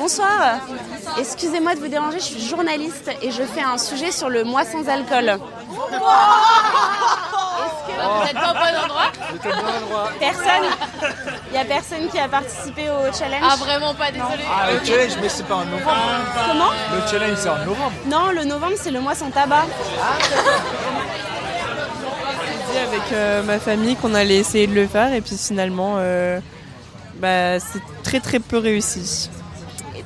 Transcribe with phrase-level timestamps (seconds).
[0.00, 0.60] Bonsoir,
[1.18, 4.64] excusez-moi de vous déranger, je suis journaliste et je fais un sujet sur le mois
[4.64, 5.28] sans alcool.
[5.28, 5.38] Est-ce
[7.86, 9.12] que Vous n'êtes pas au bon endroit
[10.18, 10.70] personne,
[11.50, 14.42] il y a personne qui a participé au challenge Ah vraiment pas, désolé.
[14.50, 16.08] Ah, le challenge, mais c'est pas en novembre.
[16.48, 17.92] Comment Le challenge, c'est en novembre.
[18.06, 19.66] Non, le novembre c'est le mois sans tabac.
[22.72, 26.40] dit avec euh, ma famille qu'on allait essayer de le faire et puis finalement euh,
[27.16, 29.28] bah, c'est très très peu réussi.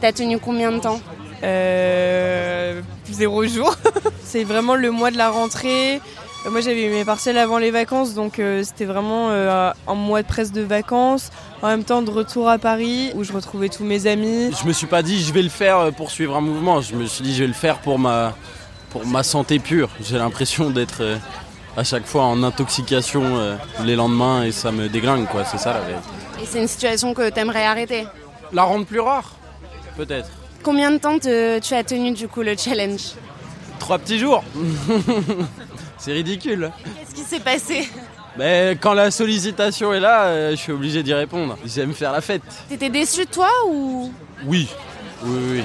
[0.04, 1.00] T'as tenu combien de temps
[1.42, 3.74] Euh, zéro jour.
[4.22, 5.98] c'est vraiment le mois de la rentrée.
[6.50, 10.20] Moi j'avais eu mes partiels avant les vacances donc euh, c'était vraiment euh, un mois
[10.20, 11.30] de presque de vacances.
[11.62, 14.50] En même temps de retour à Paris où je retrouvais tous mes amis.
[14.61, 17.06] Je me suis pas dit je vais le faire pour suivre un mouvement, je me
[17.06, 18.34] suis dit je vais le faire pour ma,
[18.91, 19.89] pour ma santé pure.
[20.02, 21.16] J'ai l'impression d'être euh,
[21.78, 25.72] à chaque fois en intoxication euh, les lendemains et ça me déglingue quoi, c'est ça
[25.72, 26.08] la vérité.
[26.42, 28.06] Et c'est une situation que t'aimerais arrêter?
[28.52, 29.33] La rendre plus rare
[29.97, 30.28] Peut-être.
[30.62, 33.12] Combien de temps te- tu as tenu du coup le challenge
[33.78, 34.42] Trois petits jours
[35.98, 36.70] C'est ridicule.
[36.98, 37.89] Qu'est-ce qui s'est passé
[38.39, 41.56] Mais quand la sollicitation est là, euh, je suis obligé d'y répondre.
[41.67, 42.42] J'aime faire la fête.
[42.69, 44.11] T'étais déçu de toi ou
[44.47, 44.69] Oui.
[45.25, 45.62] Oui, oui.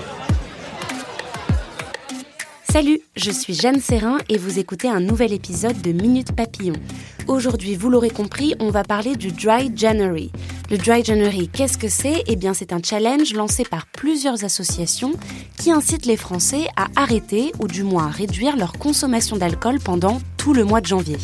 [2.71, 6.75] Salut, je suis Jeanne Serrin et vous écoutez un nouvel épisode de Minute Papillon.
[7.27, 10.31] Aujourd'hui, vous l'aurez compris, on va parler du Dry January.
[10.71, 12.23] Le Dry January, qu'est-ce que c'est?
[12.27, 15.13] Eh bien, c'est un challenge lancé par plusieurs associations
[15.57, 20.19] qui incitent les Français à arrêter ou du moins à réduire leur consommation d'alcool pendant
[20.37, 21.17] tout le mois de janvier.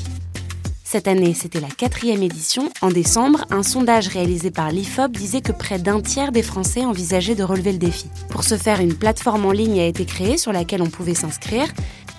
[0.83, 2.71] Cette année, c'était la quatrième édition.
[2.81, 7.35] En décembre, un sondage réalisé par l'IFOP disait que près d'un tiers des Français envisageaient
[7.35, 8.07] de relever le défi.
[8.29, 11.67] Pour ce faire, une plateforme en ligne a été créée sur laquelle on pouvait s'inscrire.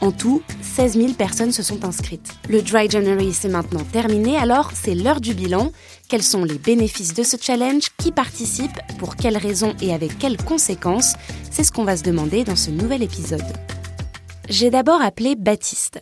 [0.01, 2.35] En tout, 16 000 personnes se sont inscrites.
[2.49, 5.73] Le Dry January, c'est maintenant terminé, alors c'est l'heure du bilan.
[6.09, 7.89] Quels sont les bénéfices de ce challenge?
[7.99, 8.79] Qui participe?
[8.99, 11.15] Pour quelles raisons et avec quelles conséquences?
[11.51, 13.43] C'est ce qu'on va se demander dans ce nouvel épisode.
[14.49, 16.01] J'ai d'abord appelé Baptiste.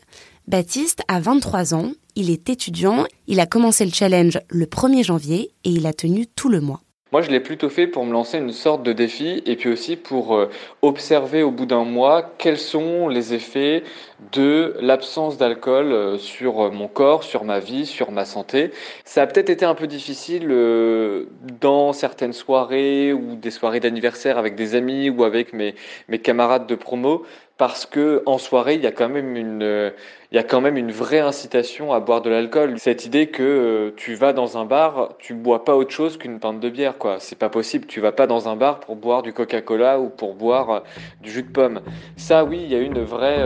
[0.49, 5.53] Baptiste a 23 ans, il est étudiant, il a commencé le challenge le 1er janvier
[5.65, 6.84] et il a tenu tout le mois.
[7.15, 9.95] Moi, je l'ai plutôt fait pour me lancer une sorte de défi et puis aussi
[9.95, 10.51] pour euh,
[10.83, 13.85] observer au bout d'un mois quels sont les effets
[14.33, 18.73] de l'absence d'alcool euh, sur mon corps, sur ma vie, sur ma santé.
[19.05, 21.27] Ça a peut-être été un peu difficile euh,
[21.61, 25.77] dans certaines soirées ou des soirées d'anniversaire avec des amis ou avec mes,
[26.09, 27.25] mes camarades de promo
[27.57, 29.91] parce que en soirée, il y a quand même une, euh,
[30.33, 32.79] il y a quand même une vraie incitation à boire de l'alcool.
[32.79, 36.41] Cette idée que euh, tu vas dans un bar, tu bois pas autre chose qu'une
[36.41, 37.19] pinte de bière, quoi.
[37.21, 37.87] C'est pas possible.
[37.87, 40.81] Tu vas pas dans un bar pour boire du Coca-Cola ou pour boire euh,
[41.23, 41.81] du jus de pomme.
[42.17, 43.45] Ça, oui, il y a une vraie,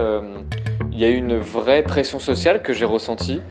[0.91, 3.43] il y a une vraie pression sociale que j'ai ressentie.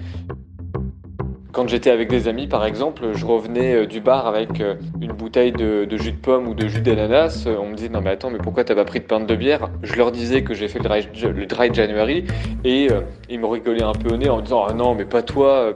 [1.58, 5.12] Quand j'étais avec des amis, par exemple, je revenais euh, du bar avec euh, une
[5.14, 7.46] bouteille de, jus de pomme ou de jus d'ananas.
[7.48, 9.36] euh, On me disait non mais attends, mais pourquoi t'as pas pris de pinte de
[9.36, 9.72] bière?
[9.82, 12.26] Je leur disais que j'ai fait le dry, le January
[12.64, 12.90] et
[13.28, 15.74] ils me rigolaient un peu au nez en me disant ah non mais pas toi.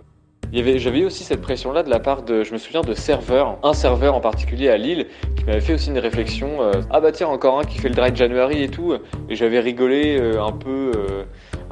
[0.53, 4.14] J'avais aussi cette pression-là de la part de, je me souviens de serveurs, un serveur
[4.14, 6.59] en particulier à Lille, qui m'avait fait aussi une réflexion.
[6.91, 8.94] ah bah tiens encore un qui fait le dry January et tout.
[9.30, 10.91] Et j'avais rigolé un peu.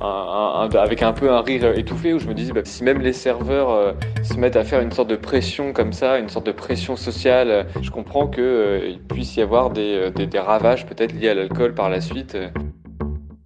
[0.02, 3.70] Avec un peu un rire étouffé où je me disais bah, si même les serveurs
[3.72, 3.92] euh,
[4.24, 7.50] se mettent à faire une sorte de pression comme ça, une sorte de pression sociale,
[7.50, 11.30] euh, je comprends que euh, puisse y avoir des, euh, des- des ravages peut-être liés
[11.30, 12.38] à l'alcool par la suite.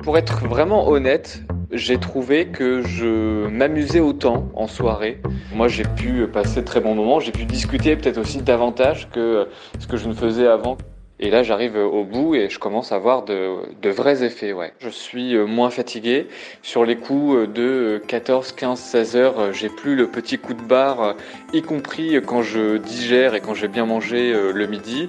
[0.04, 1.42] Pour être vraiment honnête,
[1.72, 5.22] j'ai trouvé que je m'amusais autant en soirée.
[5.56, 9.48] Moi, j'ai pu passer de très bons moments, j'ai pu discuter peut-être aussi davantage que
[9.80, 10.78] ce que je ne faisais avant.
[11.20, 14.52] Et là, j'arrive au bout et je commence à voir de, de vrais effets.
[14.52, 14.74] Ouais.
[14.80, 16.28] Je suis euh, moins fatigué.
[16.64, 20.62] Sur les coups de 14, 15, 16 heures, euh, j'ai plus le petit coup de
[20.62, 21.14] barre, euh,
[21.54, 25.08] y compris quand je digère et quand j'ai bien mangé euh, le midi.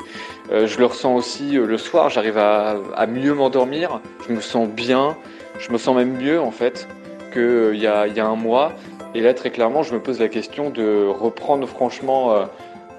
[0.52, 2.10] Euh, Je le ressens aussi euh, le soir.
[2.10, 4.00] J'arrive à, à mieux m'endormir.
[4.28, 5.16] Je me sens bien.
[5.58, 6.86] Je me sens même mieux en fait
[7.32, 8.72] qu'il y a, y a un mois.
[9.14, 12.44] Et là, très clairement, je me pose la question de reprendre franchement euh,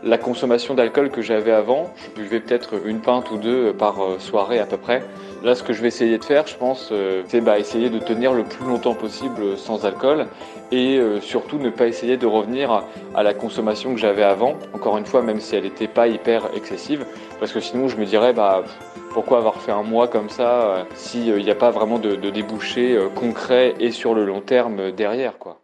[0.06, 1.92] la consommation d'alcool que j'avais avant.
[1.98, 5.04] Je buvais peut-être une pinte ou deux par soirée à peu près.
[5.44, 6.94] Là, ce que je vais essayer de faire, je pense,
[7.28, 10.28] c'est bah, essayer de tenir le plus longtemps possible sans alcool
[10.72, 14.56] et surtout ne pas essayer de revenir à la consommation que j'avais avant.
[14.74, 17.06] Encore une fois, même si elle n'était pas hyper excessive,
[17.40, 18.64] parce que sinon je me dirais, bah,
[19.12, 22.98] pourquoi avoir fait un mois comme ça s'il n'y a pas vraiment de, de débouchés
[23.16, 25.60] concrets et sur le long terme derrière, quoi.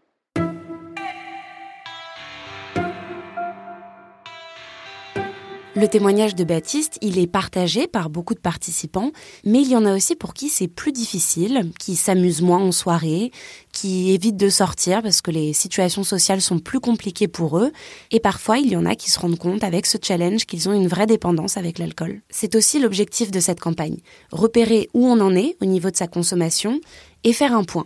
[5.73, 9.11] Le témoignage de Baptiste, il est partagé par beaucoup de participants,
[9.45, 12.73] mais il y en a aussi pour qui c'est plus difficile, qui s'amusent moins en
[12.73, 13.31] soirée,
[13.71, 17.71] qui évitent de sortir parce que les situations sociales sont plus compliquées pour eux,
[18.11, 20.73] et parfois il y en a qui se rendent compte avec ce challenge qu'ils ont
[20.73, 22.19] une vraie dépendance avec l'alcool.
[22.29, 23.99] C'est aussi l'objectif de cette campagne,
[24.33, 26.81] repérer où on en est au niveau de sa consommation
[27.23, 27.85] et faire un point.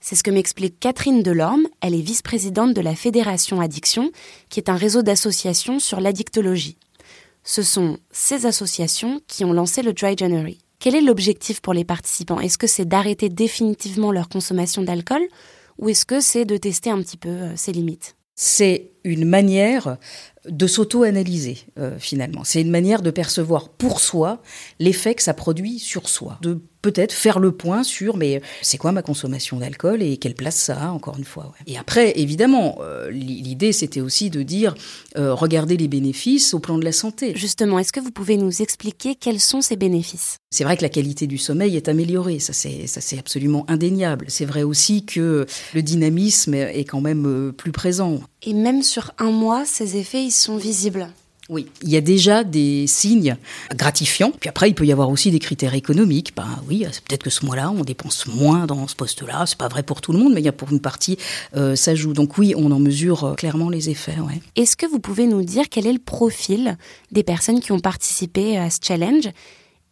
[0.00, 4.10] C'est ce que m'explique Catherine Delorme, elle est vice-présidente de la Fédération Addiction,
[4.50, 6.76] qui est un réseau d'associations sur l'addictologie
[7.44, 10.58] ce sont ces associations qui ont lancé le Dry January.
[10.78, 12.40] Quel est l'objectif pour les participants?
[12.40, 15.22] Est-ce que c'est d'arrêter définitivement leur consommation d'alcool
[15.78, 18.16] ou est-ce que c'est de tester un petit peu euh, ses limites?
[19.04, 19.96] Une manière
[20.48, 22.42] de s'auto-analyser euh, finalement.
[22.44, 24.42] C'est une manière de percevoir pour soi
[24.80, 28.90] l'effet que ça produit sur soi, de peut-être faire le point sur mais c'est quoi
[28.90, 31.52] ma consommation d'alcool et quelle place ça a encore une fois.
[31.68, 34.74] Et après évidemment euh, l'idée c'était aussi de dire
[35.16, 37.34] euh, regardez les bénéfices au plan de la santé.
[37.36, 40.38] Justement, est-ce que vous pouvez nous expliquer quels sont ces bénéfices?
[40.50, 44.26] C'est vrai que la qualité du sommeil est améliorée, ça c'est ça c'est absolument indéniable.
[44.28, 48.20] C'est vrai aussi que le dynamisme est quand même plus présent.
[48.44, 51.08] Et même sur un mois, ces effets ils sont visibles.
[51.48, 53.36] Oui, il y a déjà des signes
[53.74, 54.32] gratifiants.
[54.38, 56.34] Puis après, il peut y avoir aussi des critères économiques.
[56.36, 59.44] Ben oui, peut-être que ce mois-là, on dépense moins dans ce poste-là.
[59.46, 61.16] C'est pas vrai pour tout le monde, mais il y a pour une partie,
[61.56, 62.12] euh, ça joue.
[62.12, 64.20] Donc oui, on en mesure euh, clairement les effets.
[64.20, 64.40] Ouais.
[64.56, 66.76] Est-ce que vous pouvez nous dire quel est le profil
[67.10, 69.28] des personnes qui ont participé à ce challenge?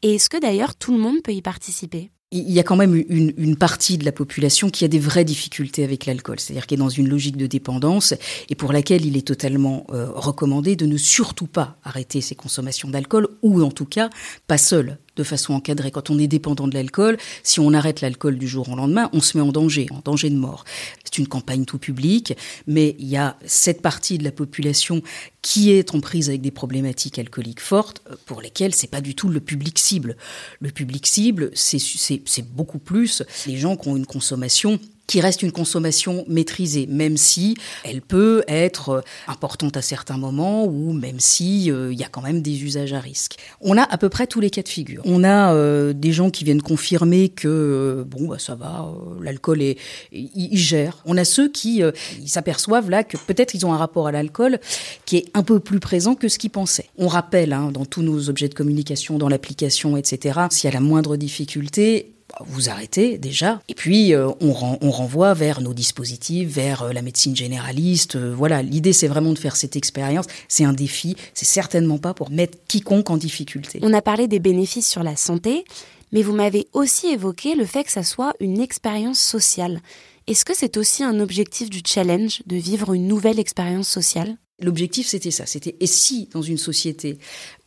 [0.03, 2.11] Et est-ce que d'ailleurs tout le monde peut y participer?
[2.33, 5.25] Il y a quand même une, une, partie de la population qui a des vraies
[5.25, 8.15] difficultés avec l'alcool, c'est-à-dire qui est dans une logique de dépendance
[8.49, 12.89] et pour laquelle il est totalement euh, recommandé de ne surtout pas arrêter ses consommations
[12.89, 14.11] d'alcool ou en tout cas
[14.47, 15.91] pas seul de façon encadrée.
[15.91, 19.21] Quand on est dépendant de l'alcool, si on arrête l'alcool du jour au lendemain, on
[19.21, 20.65] se met en danger, en danger de mort.
[21.05, 22.35] C'est une campagne tout public,
[22.67, 25.03] mais il y a cette partie de la population
[25.43, 29.15] qui est en prise avec des problématiques alcooliques fortes, euh, pour lesquelles c'est pas du
[29.15, 30.17] tout le public cible.
[30.61, 35.51] Le public cible, c'est beaucoup plus les gens qui ont une consommation qui reste une
[35.51, 41.69] consommation maîtrisée, même si elle peut être euh, importante à certains moments ou même si
[41.69, 43.35] euh, il y a quand même des usages à risque.
[43.61, 45.03] On a à peu près tous les cas de figure.
[45.05, 48.89] On a euh, des gens qui viennent confirmer que bon bah ça va,
[49.21, 49.79] l'alcool est
[50.13, 51.03] il, gère.
[51.05, 51.83] On a ceux qui
[52.21, 54.61] ils s'aperçoivent là que peut-être ils ont un rapport à l'alcool
[55.07, 56.89] qui est un peu plus présent que ce qu'ils pensaient.
[56.99, 60.39] On rappelle hein, dans tous nos objets de communication, dans l'application, etc.
[60.51, 62.13] S'il y a la moindre difficulté,
[62.47, 63.61] vous arrêtez déjà.
[63.69, 68.17] Et puis, euh, on, on, renvoie vers nos dispositifs, vers euh, la médecine généraliste.
[68.17, 70.27] Euh, voilà, l'idée, c'est vraiment de faire cette expérience.
[70.49, 71.17] C'est un défi.
[71.35, 73.79] C'est certainement pas pour mettre quiconque en difficulté.
[73.83, 75.65] On a parlé des bénéfices sur la santé,
[76.13, 79.81] mais vous m'avez aussi évoqué le fait que ça soit une expérience sociale.
[80.27, 84.37] Est-ce que c'est aussi un objectif du challenge de vivre une nouvelle expérience sociale?
[84.63, 85.47] L'objectif, c'était ça.
[85.47, 87.19] C'était et si dans une société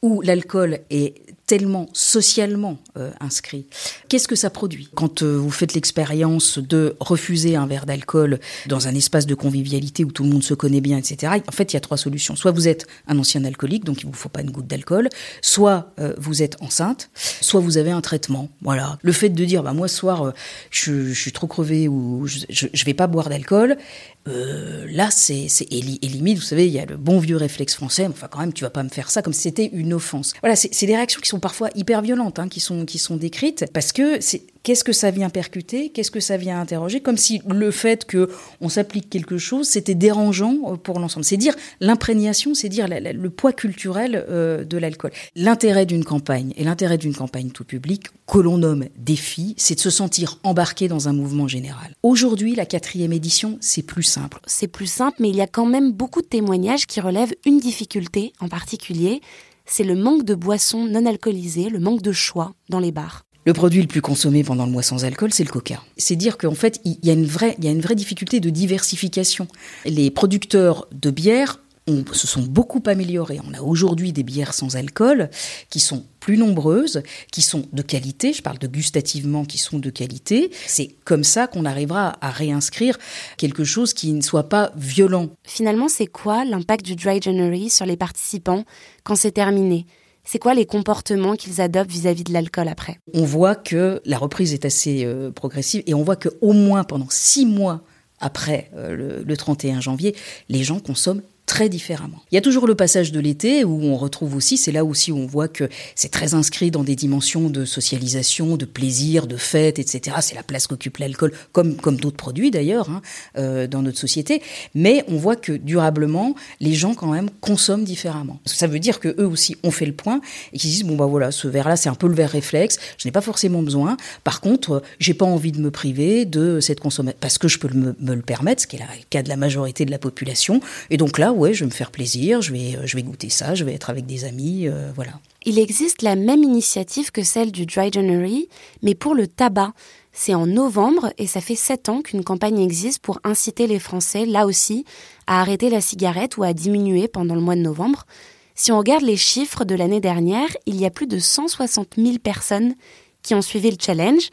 [0.04, 1.16] où l'alcool est
[1.48, 3.66] tellement socialement euh, inscrit.
[4.08, 8.88] Qu'est-ce que ça produit Quand euh, vous faites l'expérience de refuser un verre d'alcool dans
[8.88, 11.76] un espace de convivialité où tout le monde se connaît bien, etc., en fait, il
[11.76, 12.36] y a trois solutions.
[12.36, 15.10] Soit vous êtes un ancien alcoolique, donc il vous faut pas une goutte d'alcool,
[15.42, 18.50] soit euh, vous êtes enceinte, soit vous avez un traitement.
[18.62, 18.98] Voilà.
[19.02, 20.34] Le fait de dire, bah, moi, ce soir,
[20.70, 23.78] je, je, suis trop crevé ou je, je, vais pas boire d'alcool,
[24.26, 28.08] là, c'est, c'est et, limite, vous savez, il y a le bon vieux réflexe français,
[28.10, 29.93] enfin, quand même, tu vas pas me faire ça comme si c'était une
[30.42, 33.66] Voilà, c'est des réactions qui sont parfois hyper violentes, hein, qui, sont, qui sont décrites,
[33.74, 37.42] parce que c'est qu'est-ce que ça vient percuter, qu'est-ce que ça vient interroger, comme si
[37.48, 38.30] le fait que
[38.62, 41.26] on s'applique quelque chose, c'était dérangeant euh, pour l'ensemble.
[41.26, 45.12] C'est dire l'imprégnation, c'est dire le poids culturel euh, de l'alcool.
[45.36, 49.80] L'intérêt d'une campagne et l'intérêt d'une campagne tout public que l'on nomme défi, c'est de
[49.80, 51.96] se sentir embarqué dans un mouvement général.
[52.02, 54.40] Aujourd'hui, la quatrième édition, c'est plus simple.
[54.48, 57.60] C'est plus simple, mais il y a quand même beaucoup de témoignages qui relèvent une
[57.60, 59.22] difficulté en particulier,
[59.66, 63.24] c'est le manque de boissons non alcoolisées, le manque de choix dans les bars.
[63.46, 65.82] Le produit le plus consommé pendant le mois sans alcool, c'est le coca.
[65.98, 67.56] C'est dire qu'en fait, il y a une vraie,
[67.96, 69.48] difficulté de diversification.
[69.86, 73.40] Les producteurs de bière on, se sont beaucoup améliorées.
[73.50, 75.30] On a aujourd'hui des bières sans alcool
[75.70, 79.90] qui sont plus nombreuses, qui sont de qualité, je parle de gustativement qui sont de
[79.90, 80.52] qualité.
[80.66, 82.98] C'est comme ça qu'on arrivera à réinscrire
[83.38, 85.30] quelque chose qui ne soit pas violent.
[85.44, 88.64] Finalement, c'est quoi l'impact du Dry January sur les participants
[89.04, 89.86] quand c'est terminé?
[90.24, 92.98] C'est quoi les comportements qu'ils adoptent vis-à-vis de l'alcool après?
[93.14, 97.10] On voit que la reprise est assez euh, progressive et on voit qu'au moins pendant
[97.10, 97.82] six mois
[98.22, 100.16] après euh, le, le 31 janvier,
[100.48, 102.22] les gens consomment très différemment.
[102.32, 105.12] Il y a toujours le passage de l'été où on retrouve aussi, c'est là aussi
[105.12, 109.36] où on voit que c'est très inscrit dans des dimensions de socialisation, de plaisir, de
[109.36, 110.18] fête, etc.
[110.22, 113.02] C'est la place qu'occupe l'alcool, comme, comme d'autres produits d'ailleurs, hein,
[113.38, 114.42] euh, dans notre société.
[114.74, 118.40] Mais on voit que durablement, les gens quand même consomment différemment.
[118.46, 120.22] Ça veut dire que eux aussi ont fait le point
[120.54, 123.08] et qu'ils disent bon bah voilà, ce verre-là c'est un peu le verre réflexe, je
[123.08, 123.98] n'ai pas forcément besoin.
[124.24, 127.70] Par contre, j'ai pas envie de me priver de cette consommation parce que je peux
[127.74, 130.62] me le permettre, ce qui est le cas de la majorité de la population.
[130.90, 133.30] Et donc là, ouais, je vais me faire plaisir, je vais, euh, je vais goûter
[133.30, 135.12] ça, je vais être avec des amis, euh, voilà.
[135.46, 138.48] Il existe la même initiative que celle du Dry January,
[138.82, 139.74] mais pour le tabac.
[140.16, 144.28] C'est en novembre et ça fait sept ans qu'une campagne existe pour inciter les Français,
[144.28, 144.86] là aussi,
[145.26, 148.06] à arrêter la cigarette ou à diminuer pendant le mois de novembre.
[148.54, 152.20] Si on regarde les chiffres de l'année dernière, il y a plus de 160 000
[152.20, 152.76] personnes
[153.24, 154.30] qui ont suivi le challenge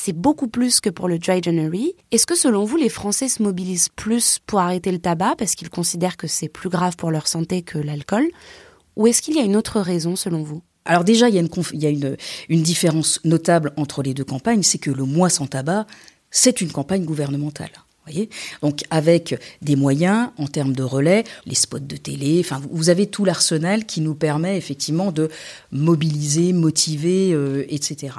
[0.00, 1.92] c'est beaucoup plus que pour le Dry January.
[2.12, 5.70] Est-ce que selon vous, les Français se mobilisent plus pour arrêter le tabac parce qu'ils
[5.70, 8.28] considèrent que c'est plus grave pour leur santé que l'alcool?
[8.94, 10.62] Ou est-ce qu'il y a une autre raison selon vous?
[10.84, 12.16] Alors déjà, il y a, une,
[12.48, 15.84] une différence notable entre les deux campagnes, c'est que le mois sans tabac,
[16.30, 17.72] c'est une campagne gouvernementale.
[18.62, 23.24] Donc avec des moyens en termes de relais, les spots de télé, vous avez tout
[23.24, 25.28] l'arsenal qui nous permet effectivement de
[25.72, 28.14] mobiliser, motiver, euh, etc.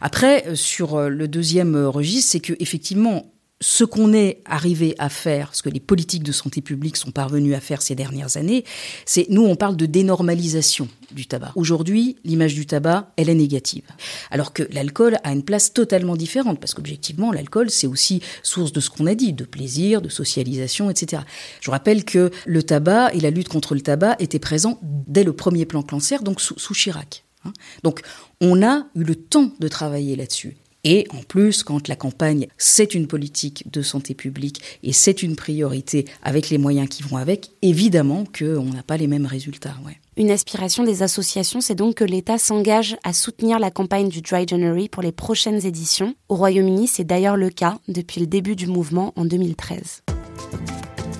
[0.00, 3.26] Après euh, sur euh, le deuxième registre, c'est que effectivement
[3.60, 7.56] ce qu'on est arrivé à faire, ce que les politiques de santé publique sont parvenus
[7.56, 8.64] à faire ces dernières années,
[9.04, 11.52] c'est nous on parle de dénormalisation du tabac.
[11.56, 13.82] Aujourd'hui, l'image du tabac, elle est négative.
[14.30, 18.80] Alors que l'alcool a une place totalement différente parce qu'objectivement, l'alcool c'est aussi source de
[18.80, 21.22] ce qu'on a dit, de plaisir, de socialisation, etc.
[21.60, 25.32] Je rappelle que le tabac et la lutte contre le tabac étaient présents dès le
[25.32, 27.24] premier plan cancer, donc sous, sous Chirac.
[27.44, 27.52] Hein.
[27.82, 28.02] Donc
[28.40, 30.56] on a eu le temps de travailler là-dessus.
[30.84, 35.36] Et en plus, quand la campagne, c'est une politique de santé publique et c'est une
[35.36, 39.74] priorité avec les moyens qui vont avec, évidemment qu'on n'a pas les mêmes résultats.
[40.16, 44.46] Une aspiration des associations, c'est donc que l'État s'engage à soutenir la campagne du Dry
[44.46, 46.14] January pour les prochaines éditions.
[46.28, 50.02] Au Royaume-Uni, c'est d'ailleurs le cas depuis le début du mouvement en 2013.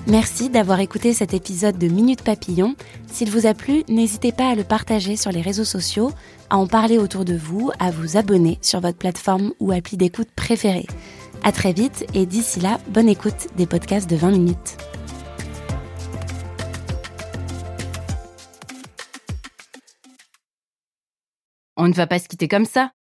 [0.09, 2.75] Merci d'avoir écouté cet épisode de Minute Papillon.
[3.05, 6.11] S'il vous a plu, n'hésitez pas à le partager sur les réseaux sociaux,
[6.49, 10.29] à en parler autour de vous, à vous abonner sur votre plateforme ou appli d'écoute
[10.35, 10.87] préférée.
[11.43, 14.77] À très vite et d'ici là, bonne écoute des podcasts de 20 minutes.
[21.77, 22.89] On ne va pas se quitter comme ça.